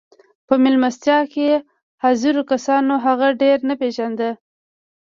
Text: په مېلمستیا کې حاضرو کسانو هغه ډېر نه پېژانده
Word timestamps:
په 0.47 0.53
مېلمستیا 0.63 1.19
کې 1.33 1.47
حاضرو 2.03 2.41
کسانو 2.51 2.93
هغه 3.05 3.27
ډېر 3.41 3.57
نه 3.69 3.75
پېژانده 3.81 4.29